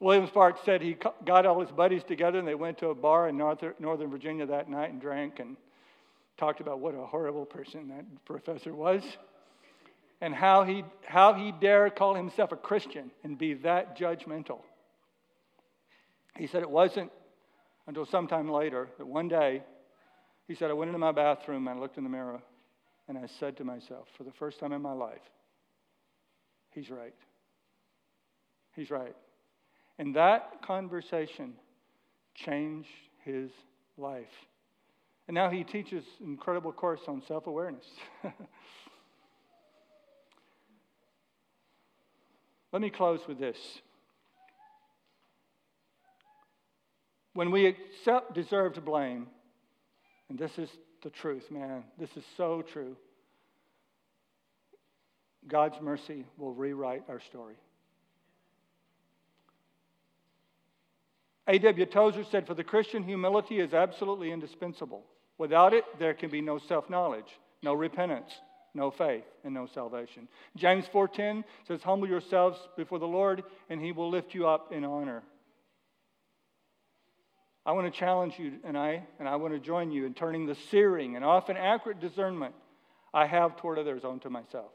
[0.01, 3.29] William Sparks said he got all his buddies together and they went to a bar
[3.29, 5.59] in Northern Virginia that night and drank and
[6.39, 9.03] talked about what a horrible person that professor was
[10.23, 14.61] and how he, how he dare call himself a Christian and be that judgmental.
[16.39, 17.13] He said it wasn't
[17.87, 19.63] until sometime later that one day
[20.47, 22.41] he said, I went into my bathroom and I looked in the mirror
[23.09, 25.23] and I said to myself, for the first time in my life,
[26.73, 27.15] he's right.
[28.75, 29.15] He's right.
[29.99, 31.55] And that conversation
[32.35, 32.89] changed
[33.25, 33.51] his
[33.97, 34.27] life.
[35.29, 37.87] And now he teaches an incredible course on self awareness.
[42.73, 43.57] Let me close with this.
[47.33, 49.29] When we accept deserved blame,
[50.29, 50.69] and this is
[51.03, 52.97] the truth, man, this is so true,
[55.47, 57.55] God's mercy will rewrite our story.
[61.49, 61.87] A.W.
[61.87, 65.05] Tozer said, For the Christian, humility is absolutely indispensable.
[65.39, 68.33] Without it, there can be no self knowledge, no repentance,
[68.75, 70.27] no faith, and no salvation.
[70.57, 74.85] James 4:10 says, Humble yourselves before the Lord, and he will lift you up in
[74.85, 75.23] honor.
[77.67, 80.47] I want to challenge you and I, and I want to join you in turning
[80.47, 82.55] the searing and often accurate discernment
[83.13, 84.71] I have toward others onto myself.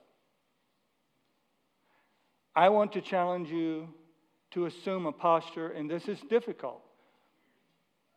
[2.54, 3.88] I want to challenge you
[4.52, 6.82] to assume a posture, and this is difficult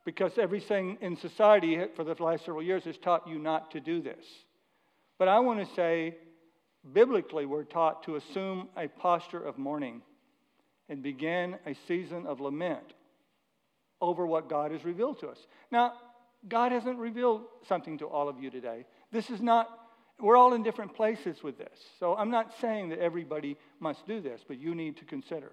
[0.05, 4.03] because everything in society for the last several years has taught you not to do
[4.03, 4.25] this.
[5.19, 6.17] But I want to say,
[6.93, 10.03] biblically, we're taught to assume a posture of mourning
[10.89, 12.93] and begin a season of lament
[14.05, 15.39] over what God has revealed to us.
[15.71, 15.95] Now,
[16.49, 18.85] God hasn't revealed something to all of you today.
[19.11, 19.71] This is not,
[20.21, 21.79] we're all in different places with this.
[21.99, 25.53] So I'm not saying that everybody must do this, but you need to consider.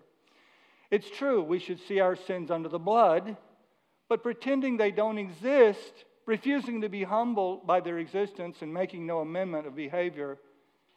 [0.90, 3.38] It's true, we should see our sins under the blood,
[4.10, 9.20] but pretending they don't exist, refusing to be humbled by their existence, and making no
[9.20, 10.38] amendment of behavior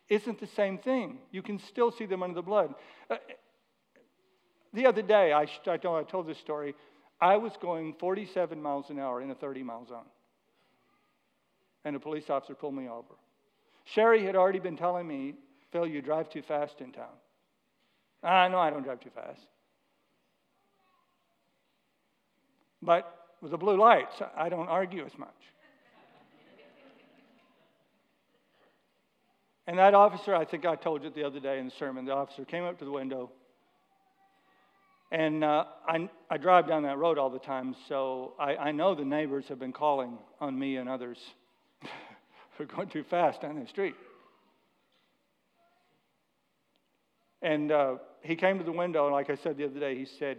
[0.09, 1.19] isn't the same thing.
[1.31, 2.75] You can still see them under the blood.
[3.09, 3.17] Uh,
[4.73, 6.75] the other day, I, I told this story.
[7.25, 10.05] I was going 47 miles an hour in a 30 mile zone.
[11.87, 13.15] And a police officer pulled me over.
[13.85, 15.33] Sherry had already been telling me,
[15.73, 17.17] Phil, you drive too fast in town.
[18.23, 19.41] Ah, no, I don't drive too fast.
[22.83, 23.11] But
[23.41, 25.31] with the blue lights, I don't argue as much.
[29.67, 32.13] And that officer, I think I told you the other day in the sermon, the
[32.13, 33.31] officer came up to the window
[35.15, 38.97] and uh, I, I, drive down that road all the time, so I, I know
[38.97, 41.19] the neighbors have been calling on me and others
[42.57, 43.95] for going too fast down the street.
[47.43, 50.05] And uh, he came to the window, and like I said the other day, he
[50.19, 50.39] said,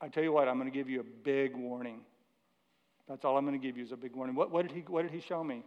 [0.00, 2.00] I tell you what, I'm going to give you a big warning.
[3.08, 4.34] That's all I'm going to give you is a big warning.
[4.34, 5.62] What, what, did, he, what did he show me?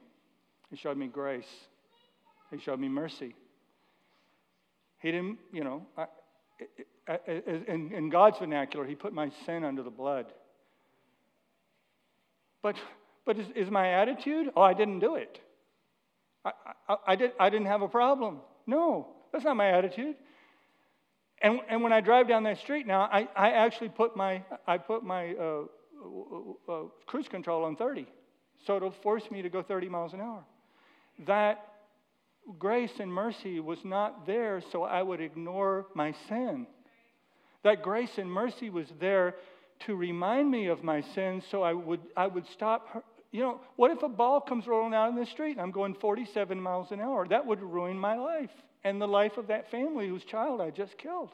[0.70, 1.48] He showed me grace,
[2.52, 3.34] he showed me mercy.
[5.00, 6.08] He didn't, you know, I,
[7.68, 10.28] in, in God's vernacular, he put my sin under the blood.
[12.62, 12.76] But,
[13.26, 14.52] but is, is my attitude?
[14.56, 15.40] Oh, I didn't do it.
[16.46, 16.52] I,
[16.88, 18.40] I, I, did, I didn't have a problem.
[18.66, 20.16] No, that's not my attitude.
[21.42, 24.78] And, and when I drive down that street now, I, I actually put my, I
[24.78, 25.64] put my uh,
[26.70, 28.08] uh, cruise control on 30.
[28.66, 30.44] So it'll force me to go 30 miles an hour.
[31.28, 31.73] That
[32.60, 36.68] grace and mercy was not there so I would ignore my sin.
[37.64, 39.36] That grace and mercy was there
[39.86, 43.90] to remind me of my sins so I would, I would stop You know, what
[43.90, 47.02] if a ball comes rolling out in the street and I'm going 47 miles an
[47.02, 47.28] hour?
[47.28, 48.52] That would ruin my life
[48.84, 51.32] and the life of that family whose child I just killed.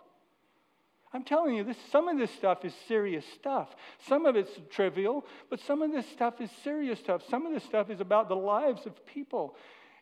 [1.12, 3.70] I'm telling you, this, some of this stuff is serious stuff.
[4.07, 7.24] Some of it's trivial, but some of this stuff is serious stuff.
[7.30, 9.55] Some of this stuff is about the lives of people.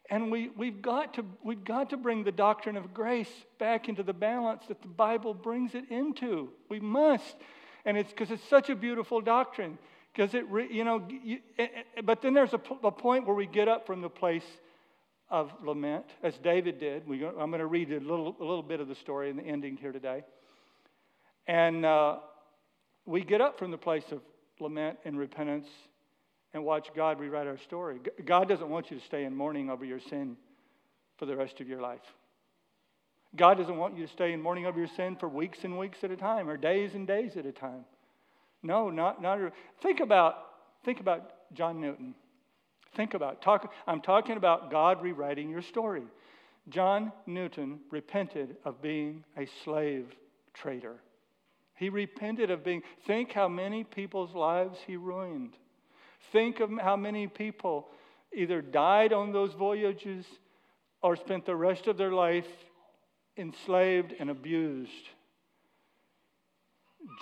[0.09, 4.03] And we, we've, got to, we've got to bring the doctrine of grace back into
[4.03, 6.49] the balance that the Bible brings it into.
[6.69, 7.35] We must.
[7.83, 9.77] And it's because it's such a beautiful doctrine.
[10.13, 11.39] Because it, you know, you,
[12.03, 14.45] but then there's a, a point where we get up from the place
[15.29, 17.05] of lament, as David did.
[17.05, 19.43] We, I'm going to read a little, a little bit of the story in the
[19.43, 20.23] ending here today.
[21.47, 22.17] And uh,
[23.05, 24.21] we get up from the place of
[24.59, 25.67] lament and repentance
[26.53, 27.99] and watch God rewrite our story.
[28.25, 30.37] God doesn't want you to stay in mourning over your sin
[31.17, 32.01] for the rest of your life.
[33.35, 36.03] God doesn't want you to stay in mourning over your sin for weeks and weeks
[36.03, 37.85] at a time or days and days at a time.
[38.63, 39.53] No, not, not.
[39.81, 40.35] Think about,
[40.83, 42.15] think about John Newton.
[42.95, 43.71] Think about talk.
[43.85, 46.03] I'm talking about God rewriting your story.
[46.69, 50.15] John Newton repented of being a slave
[50.53, 50.95] trader.
[51.75, 55.53] He repented of being, think how many people's lives he ruined.
[56.31, 57.87] Think of how many people
[58.33, 60.25] either died on those voyages
[61.01, 62.47] or spent the rest of their life
[63.37, 64.91] enslaved and abused.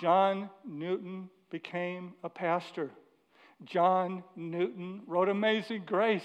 [0.00, 2.90] John Newton became a pastor.
[3.64, 6.24] John Newton wrote Amazing Grace.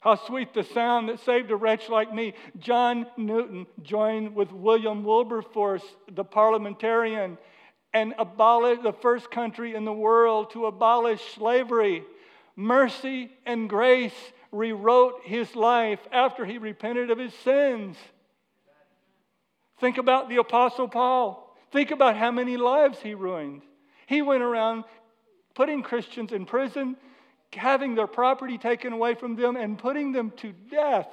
[0.00, 2.34] How sweet the sound that saved a wretch like me.
[2.58, 7.38] John Newton joined with William Wilberforce, the parliamentarian,
[7.96, 12.04] and abolish the first country in the world to abolish slavery.
[12.54, 14.12] Mercy and grace
[14.52, 17.96] rewrote his life after he repented of his sins.
[19.80, 21.56] Think about the Apostle Paul.
[21.72, 23.62] Think about how many lives he ruined.
[24.06, 24.84] He went around
[25.54, 26.96] putting Christians in prison,
[27.54, 31.08] having their property taken away from them and putting them to death.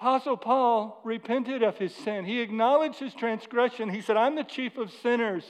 [0.00, 2.24] Apostle Paul repented of his sin.
[2.24, 3.90] He acknowledged his transgression.
[3.90, 5.44] He said, I'm the chief of sinners.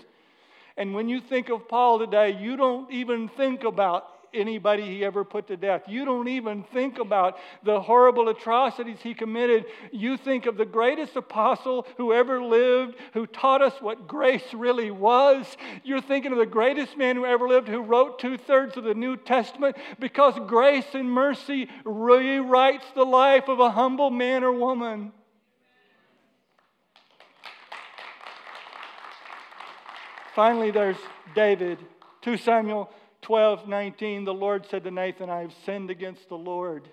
[0.76, 5.24] And when you think of Paul today, you don't even think about anybody he ever
[5.24, 5.82] put to death.
[5.86, 9.66] You don't even think about the horrible atrocities he committed.
[9.92, 14.90] You think of the greatest apostle who ever lived, who taught us what grace really
[14.90, 15.56] was.
[15.84, 18.94] You're thinking of the greatest man who ever lived, who wrote two thirds of the
[18.94, 25.12] New Testament, because grace and mercy rewrites the life of a humble man or woman.
[30.34, 30.96] Finally, there's
[31.34, 31.78] David.
[32.22, 32.90] 2 Samuel
[33.22, 36.88] 12, 19, the Lord said to Nathan, I have sinned against the Lord.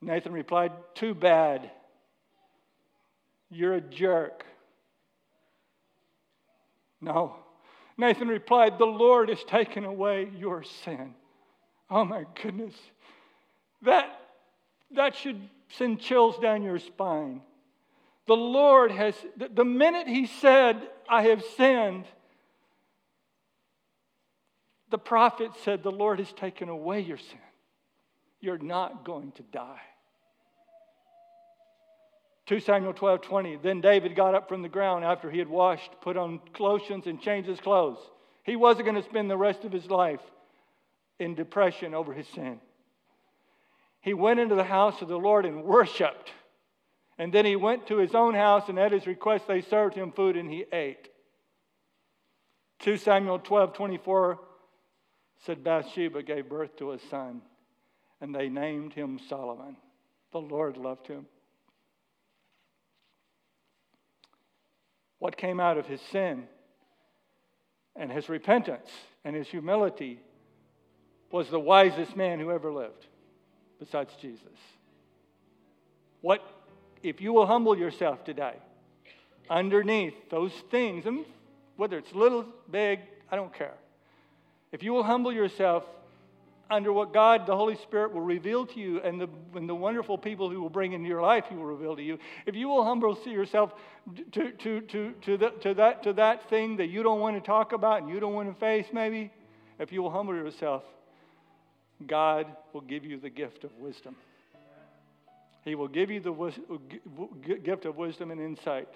[0.00, 1.70] Nathan replied, Too bad.
[3.50, 4.44] You're a jerk.
[7.00, 7.36] No.
[7.98, 11.14] Nathan replied, The Lord has taken away your sin.
[11.90, 12.74] Oh my goodness.
[13.82, 14.20] That,
[14.92, 17.42] that should send chills down your spine.
[18.26, 22.06] The Lord has, the minute he said, I have sinned,
[24.96, 27.38] the prophet said, The Lord has taken away your sin.
[28.40, 29.82] You're not going to die.
[32.46, 33.56] 2 Samuel 12 20.
[33.56, 37.20] Then David got up from the ground after he had washed, put on lotions, and
[37.20, 37.98] changed his clothes.
[38.42, 40.22] He wasn't going to spend the rest of his life
[41.18, 42.58] in depression over his sin.
[44.00, 46.32] He went into the house of the Lord and worshiped.
[47.18, 50.10] And then he went to his own house, and at his request, they served him
[50.12, 51.10] food and he ate.
[52.78, 54.40] 2 Samuel 12 24
[55.44, 57.42] said Bathsheba gave birth to a son,
[58.20, 59.76] and they named him Solomon.
[60.32, 61.26] The Lord loved him.
[65.18, 66.44] What came out of his sin
[67.94, 68.90] and his repentance
[69.24, 70.20] and his humility
[71.30, 73.06] was the wisest man who ever lived,
[73.78, 74.58] besides Jesus.
[76.20, 76.42] What,
[77.02, 78.54] if you will humble yourself today,
[79.48, 81.24] underneath those things, and
[81.76, 83.74] whether it's little, big, I don't care
[84.76, 85.84] if you will humble yourself
[86.70, 90.18] under what God, the Holy Spirit, will reveal to you and the, and the wonderful
[90.18, 92.18] people who will bring into your life, He will reveal to you.
[92.44, 93.72] If you will humble yourself
[94.32, 97.40] to, to, to, to, the, to, that, to that thing that you don't want to
[97.40, 99.32] talk about and you don't want to face, maybe,
[99.78, 100.82] if you will humble yourself,
[102.06, 104.14] God will give you the gift of wisdom.
[105.64, 108.90] He will give you the gift of wisdom and insight.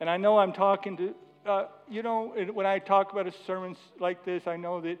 [0.00, 1.14] And I know I'm talking to
[1.46, 4.98] uh, you know, when I talk about a sermon like this, I know that,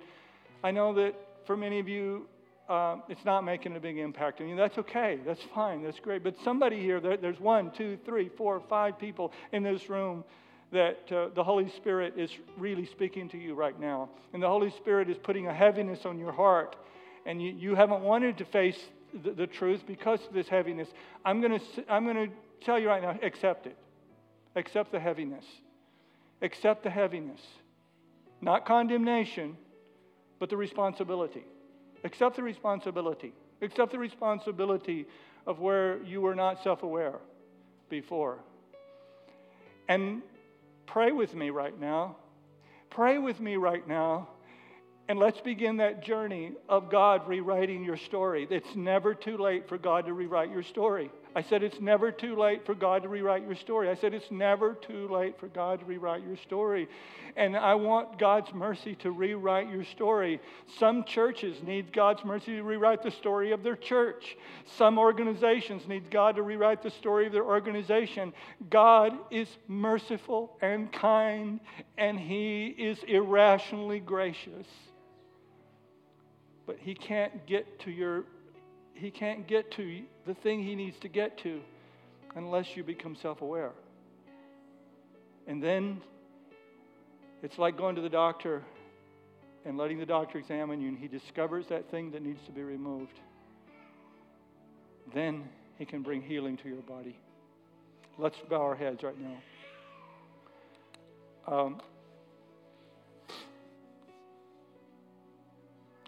[0.64, 1.14] I know that
[1.46, 2.26] for many of you,
[2.68, 4.56] um, it's not making a big impact on you.
[4.56, 5.18] That's okay.
[5.26, 5.82] That's fine.
[5.82, 6.22] That's great.
[6.22, 10.24] But somebody here, there, there's one, two, three, four, five people in this room
[10.72, 14.08] that uh, the Holy Spirit is really speaking to you right now.
[14.32, 16.76] And the Holy Spirit is putting a heaviness on your heart.
[17.26, 18.78] And you, you haven't wanted to face
[19.22, 20.88] the, the truth because of this heaviness.
[21.24, 22.34] I'm going to I'm going to
[22.64, 23.76] tell you right now accept it.
[24.56, 25.44] Accept the heaviness.
[26.42, 27.40] Accept the heaviness.
[28.40, 29.56] Not condemnation,
[30.38, 31.44] but the responsibility.
[32.04, 33.32] Accept the responsibility.
[33.62, 35.06] Accept the responsibility
[35.46, 37.20] of where you were not self aware
[37.88, 38.38] before.
[39.88, 40.22] And
[40.86, 42.16] pray with me right now.
[42.90, 44.28] Pray with me right now.
[45.08, 48.46] And let's begin that journey of God rewriting your story.
[48.50, 51.10] It's never too late for God to rewrite your story.
[51.34, 53.88] I said it's never too late for God to rewrite your story.
[53.88, 56.88] I said it's never too late for God to rewrite your story.
[57.36, 60.40] And I want God's mercy to rewrite your story.
[60.78, 64.36] Some churches need God's mercy to rewrite the story of their church.
[64.76, 68.32] Some organizations need God to rewrite the story of their organization.
[68.68, 71.60] God is merciful and kind,
[71.96, 74.66] and He is irrationally gracious.
[76.66, 78.24] But He can't get to your
[78.94, 79.82] he can't get to
[80.26, 81.60] the thing he needs to get to
[82.34, 83.72] unless you become self aware.
[85.46, 86.00] And then
[87.42, 88.62] it's like going to the doctor
[89.64, 92.62] and letting the doctor examine you, and he discovers that thing that needs to be
[92.62, 93.20] removed.
[95.14, 95.44] Then
[95.78, 97.18] he can bring healing to your body.
[98.18, 99.36] Let's bow our heads right now.
[101.46, 101.80] Um,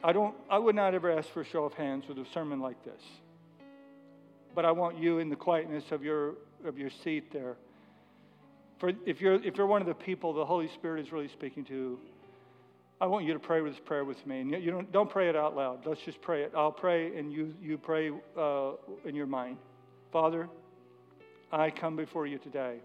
[0.03, 2.61] I, don't, I would not ever ask for a show of hands with a sermon
[2.61, 3.03] like this.
[4.55, 6.35] But I want you in the quietness of your,
[6.65, 7.57] of your seat there.
[8.79, 11.65] For if you're, if you're one of the people the Holy Spirit is really speaking
[11.67, 11.99] to,
[13.01, 14.41] I want you to pray this prayer with me.
[14.41, 15.85] And you don't, don't pray it out loud.
[15.85, 16.53] Let's just pray it.
[16.57, 18.73] I'll pray and you, you pray uh,
[19.05, 19.59] in your mind.
[20.13, 20.49] Father,
[21.51, 22.79] I come before you today.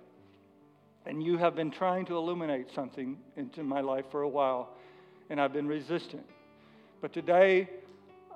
[1.05, 4.76] And you have been trying to illuminate something into my life for a while.
[5.30, 6.26] And I've been resistant.
[7.01, 7.70] But today,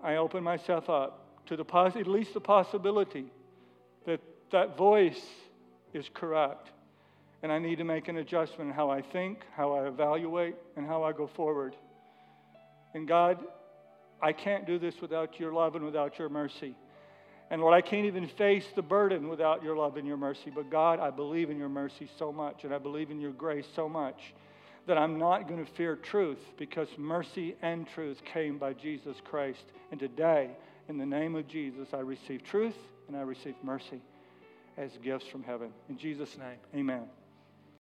[0.04, 3.26] I open myself up to the poss- at least the possibility
[4.06, 4.22] that
[4.52, 5.26] that voice
[5.94, 6.72] is correct.
[7.42, 10.86] And I need to make an adjustment in how I think, how I evaluate, and
[10.86, 11.76] how I go forward.
[12.94, 13.40] And God,
[14.22, 16.76] I can't do this without your love and without your mercy.
[17.50, 20.52] And Lord, I can't even face the burden without your love and your mercy.
[20.54, 23.68] But God, I believe in your mercy so much, and I believe in your grace
[23.76, 24.34] so much
[24.88, 29.64] that I'm not going to fear truth because mercy and truth came by Jesus Christ.
[29.92, 30.52] And today,
[30.90, 32.76] in the name of Jesus, I receive truth
[33.08, 34.02] and I receive mercy
[34.78, 35.72] as gifts from heaven.
[35.90, 37.04] In Jesus' name, amen.